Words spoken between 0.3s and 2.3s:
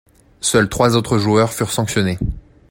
Seuls trois autres joueurs furent sanctionnés.